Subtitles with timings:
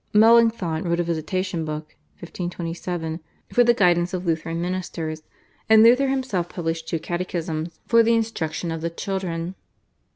[0.13, 3.19] Melanchthon wrote a Visitation Book (1527)
[3.53, 5.21] for the guidance of Lutheran ministers,
[5.69, 9.53] and Luther himself published two catechisms for the instruction of the children.